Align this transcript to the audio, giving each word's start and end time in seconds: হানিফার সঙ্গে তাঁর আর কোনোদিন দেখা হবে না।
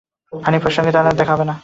হানিফার 0.45 0.75
সঙ্গে 0.77 0.91
তাঁর 0.95 1.01
আর 1.05 1.07
কোনোদিন 1.07 1.19
দেখা 1.21 1.33
হবে 1.35 1.45
না। 1.49 1.53